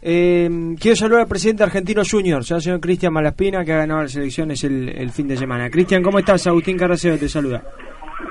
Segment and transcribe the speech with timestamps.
[0.00, 4.14] Eh, quiero saludar al presidente argentino Junior, el señor Cristian Malaspina, que ha ganado las
[4.14, 5.68] elecciones el, el fin de semana.
[5.70, 6.46] Cristian, ¿cómo estás?
[6.46, 7.62] Agustín Carraceo te saluda.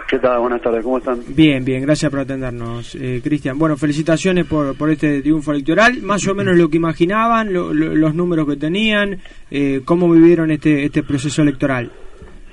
[0.09, 0.39] ¿Qué tal?
[0.39, 1.20] Buenas tardes, ¿cómo están?
[1.27, 3.58] Bien, bien, gracias por atendernos, eh, Cristian.
[3.58, 7.94] Bueno, felicitaciones por, por este triunfo electoral, más o menos lo que imaginaban, lo, lo,
[7.94, 9.17] los números que tenían,
[9.52, 11.91] eh, cómo vivieron este, este proceso electoral.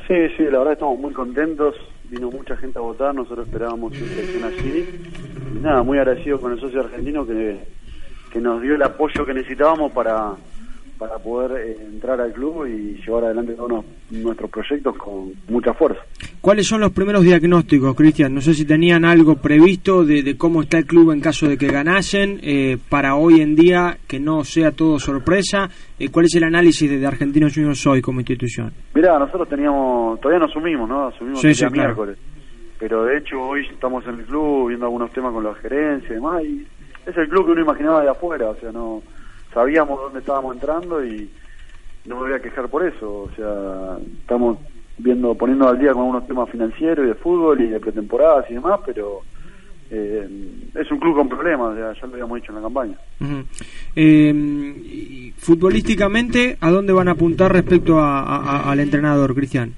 [0.08, 1.76] Sí, sí, la verdad estamos muy contentos,
[2.10, 4.84] vino mucha gente a votar, nosotros esperábamos una elección así.
[5.54, 7.58] Y nada, muy agradecido con el socio argentino que,
[8.34, 10.32] que nos dio el apoyo que necesitábamos para,
[10.98, 16.00] para poder eh, entrar al club y llevar adelante todos nuestros proyectos con mucha fuerza.
[16.40, 18.34] ¿Cuáles son los primeros diagnósticos, Cristian?
[18.34, 21.56] No sé si tenían algo previsto de, de, cómo está el club en caso de
[21.56, 25.70] que ganasen, eh, para hoy en día que no sea todo sorpresa.
[25.96, 28.72] Eh, ¿Cuál es el análisis de, de Argentinos Juniors hoy como institución?
[28.94, 31.06] Mira, nosotros teníamos, todavía no asumimos, ¿no?
[31.06, 31.72] Asumimos sí, el sí, claro.
[31.72, 32.18] miércoles.
[32.80, 36.14] Pero de hecho hoy estamos en el club viendo algunos temas con la gerencia y
[36.14, 36.42] demás.
[36.42, 36.66] Y
[37.06, 39.02] es el club que uno imaginaba de afuera, o sea, no
[39.52, 41.30] sabíamos dónde estábamos entrando y
[42.06, 43.22] no me voy a quejar por eso.
[43.22, 44.58] O sea, estamos
[44.98, 48.54] viendo, poniendo al día con algunos temas financieros y de fútbol y de pretemporadas y
[48.54, 49.20] demás, pero
[49.90, 50.28] eh,
[50.74, 52.96] es un club con problemas, ya, ya lo habíamos dicho en la campaña.
[53.20, 53.44] Uh -huh.
[53.96, 59.74] eh, futbolísticamente, ¿a dónde van a apuntar respecto a, a, al entrenador, Cristian?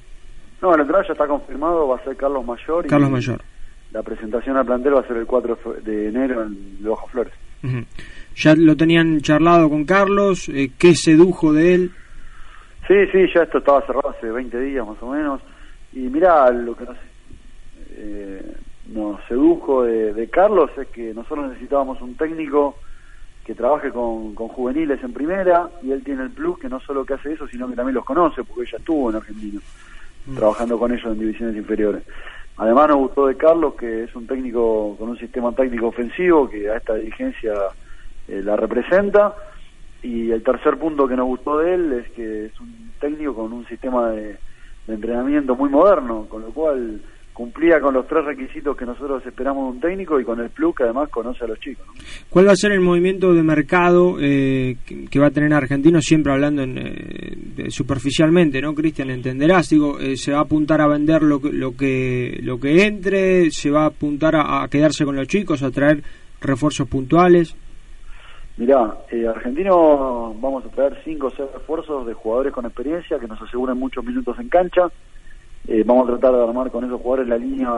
[0.62, 2.86] No, el entrenador ya está confirmado, va a ser Carlos Mayor.
[2.86, 3.40] Carlos Mayor.
[3.96, 7.32] La presentación al plantel va a ser el 4 de enero en de Bajo Flores.
[7.62, 7.86] Uh -huh.
[8.34, 10.50] ¿Ya lo tenían charlado con Carlos?
[10.50, 11.90] Eh, ¿Qué sedujo de él?
[12.86, 15.40] Sí, sí, ya esto estaba cerrado hace 20 días más o menos.
[15.94, 16.96] Y mira, lo que nos,
[17.92, 18.56] eh,
[18.92, 22.76] nos sedujo de, de, Carlos es que nosotros necesitábamos un técnico
[23.46, 27.06] que trabaje con, con, juveniles en primera y él tiene el plus que no solo
[27.06, 29.58] que hace eso, sino que también los conoce porque ella estuvo en Argentina
[30.26, 30.36] mm.
[30.36, 32.02] trabajando con ellos en divisiones inferiores.
[32.58, 36.70] Además nos gustó de Carlos que es un técnico con un sistema táctico ofensivo que
[36.70, 37.52] a esta dirigencia
[38.28, 39.34] eh, la representa.
[40.02, 43.52] Y el tercer punto que nos gustó de él es que es un técnico con
[43.52, 44.38] un sistema de,
[44.86, 47.00] de, entrenamiento muy moderno, con lo cual
[47.36, 50.74] cumplía con los tres requisitos que nosotros esperamos de un técnico y con el plus
[50.74, 51.86] que además conoce a los chicos.
[51.86, 51.92] ¿no?
[52.30, 56.00] ¿Cuál va a ser el movimiento de mercado eh, que, que, va a tener Argentino,
[56.00, 59.10] siempre hablando en, eh, superficialmente, ¿no, Cristian?
[59.10, 62.86] Entenderás, digo, eh, se va a apuntar a vender lo que, lo que, lo que
[62.86, 66.02] entre, se va a apuntar a, a quedarse con los chicos, a traer
[66.40, 67.54] refuerzos puntuales.
[68.56, 73.28] Mirá, eh, Argentino vamos a traer cinco o seis refuerzos de jugadores con experiencia que
[73.28, 74.88] nos aseguren muchos minutos en cancha.
[75.68, 77.70] Eh, vamos a tratar de armar con esos jugadores la línea,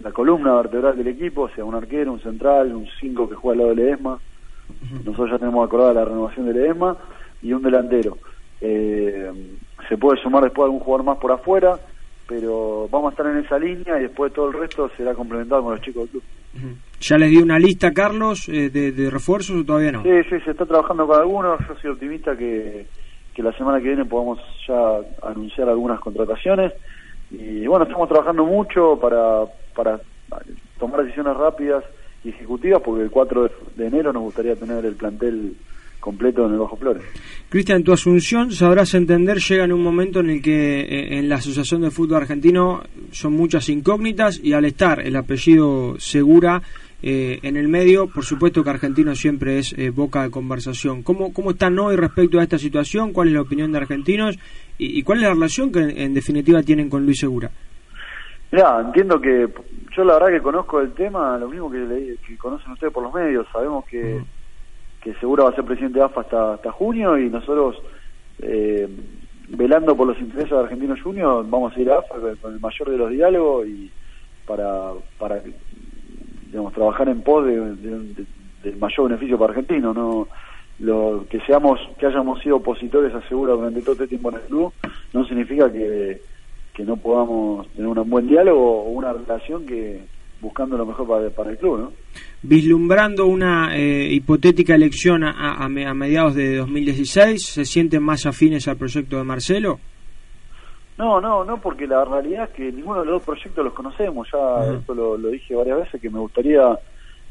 [0.00, 3.52] la columna vertebral del equipo, o sea, un arquero, un central, un cinco que juega
[3.52, 4.18] al lado del ESMA.
[5.04, 6.96] Nosotros ya tenemos acordada la renovación del ESMA
[7.42, 8.16] y un delantero.
[8.60, 9.30] Eh,
[9.88, 11.78] se puede sumar después algún jugador más por afuera,
[12.26, 15.72] pero vamos a estar en esa línea y después todo el resto será complementado con
[15.72, 16.22] los chicos del club.
[17.00, 20.02] ¿Ya les dio una lista, Carlos, eh, de, de, refuerzos o todavía no?
[20.02, 21.60] Sí, sí, se está trabajando con algunos.
[21.68, 22.86] Yo soy optimista que,
[23.36, 26.72] que la semana que viene podamos ya anunciar algunas contrataciones.
[27.30, 30.00] Y bueno, estamos trabajando mucho para, para
[30.78, 31.84] tomar decisiones rápidas
[32.24, 35.54] y ejecutivas, porque el 4 de, enero nos gustaría tener el plantel
[36.00, 37.02] completo en el Bajo Flores.
[37.50, 41.34] Cristian, tu asunción, sabrás entender, llega en un momento en el que eh, en la
[41.34, 46.62] Asociación de Fútbol Argentino son muchas incógnitas y al estar el apellido Segura
[47.02, 51.02] eh, en el medio, por supuesto que Argentino siempre es eh, boca de conversación.
[51.02, 53.12] ¿Cómo, ¿Cómo están hoy respecto a esta situación?
[53.12, 54.38] ¿Cuál es la opinión de Argentinos?
[54.78, 57.50] ¿Y, y cuál es la relación que en, en definitiva tienen con Luis Segura?
[58.52, 59.48] Mira, entiendo que
[59.96, 63.02] yo la verdad que conozco el tema, lo mismo que, le, que conocen ustedes por
[63.02, 64.18] los medios, sabemos que...
[64.18, 64.24] -huh
[65.06, 67.80] que seguro va a ser presidente de AFA hasta, hasta junio y nosotros
[68.42, 68.88] eh,
[69.50, 72.90] velando por los intereses de Argentinos Juniors vamos a ir a AFA con el mayor
[72.90, 73.88] de los diálogos y
[74.44, 75.40] para, para
[76.76, 78.24] trabajar en pos de, de, de,
[78.62, 80.28] del mayor beneficio para Argentino no
[80.78, 84.42] lo que seamos que hayamos sido opositores a Segura durante todo este tiempo en el
[84.42, 84.72] club
[85.14, 86.20] no significa que,
[86.74, 90.02] que no podamos tener un buen diálogo o una relación que
[90.40, 91.92] buscando lo mejor para, para el club, ¿no?
[92.42, 98.68] Vislumbrando una eh, hipotética elección a, a, a, mediados de 2016, ¿se sienten más afines
[98.68, 99.80] al proyecto de Marcelo?
[100.98, 104.28] No, no, no, porque la realidad es que ninguno de los dos proyectos los conocemos.
[104.32, 104.78] Ya uh -huh.
[104.78, 106.78] esto lo, lo, dije varias veces que me gustaría,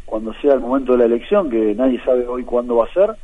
[0.06, 3.15] cuando sea el momento de la elección, que nadie sabe hoy cuándo va a ser,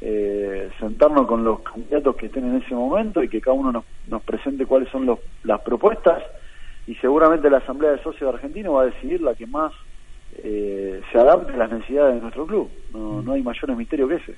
[0.00, 3.84] eh, sentarnos con los candidatos que estén en ese momento y que cada uno nos,
[4.06, 6.22] nos presente cuáles son los, las propuestas
[6.86, 9.72] y seguramente la Asamblea de Socios de Argentino va a decidir la que más
[10.42, 12.70] eh, se adapte a las necesidades de nuestro club.
[12.92, 14.34] No, no hay mayores misterios que ese.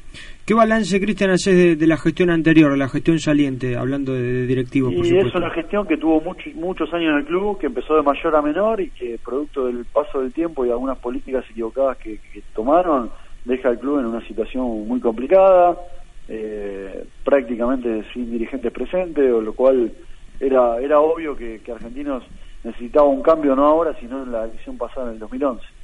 [0.47, 4.93] ¿Qué balance, Cristian, haces de, la gestión anterior, la gestión saliente, hablando de, directivos?
[4.93, 6.20] Y es una gestión que tuvo
[6.55, 9.85] muchos años en el club, que empezó de mayor a menor y que producto del
[9.85, 12.19] paso del tiempo y algunas políticas equivocadas que,
[12.55, 13.11] tomaron,
[13.44, 15.76] deja al club en una situación muy complicada,
[16.29, 19.93] eh, prácticamente sin dirigentes presentes, o lo cual
[20.41, 22.25] era, era obvio que, que Argentinos
[22.64, 25.80] necesitaba un cambio no ahora, sino en la elección pasada en el 2011.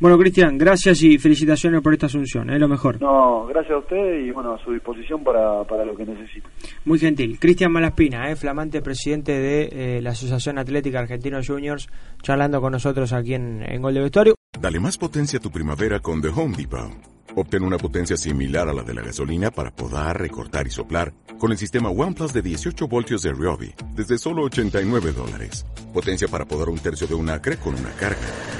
[0.00, 2.98] Bueno, Cristian, gracias y felicitaciones por esta asunción, es lo mejor.
[3.02, 6.48] No, gracias a usted y bueno, a su disposición para, para lo que necesite.
[6.86, 7.38] Muy gentil.
[7.38, 8.36] Cristian Malaspina, ¿eh?
[8.36, 11.90] flamante presidente de eh, la Asociación Atlética Argentino Juniors,
[12.22, 14.34] charlando con nosotros aquí en, en Gol de Vestuario.
[14.58, 16.92] Dale más potencia a tu primavera con The Home Depot.
[17.36, 21.52] Obtén una potencia similar a la de la gasolina para poder recortar y soplar con
[21.52, 25.66] el sistema OnePlus de 18 voltios de Ryobi desde solo 89 dólares.
[25.92, 28.59] Potencia para podar un tercio de un acre con una carga.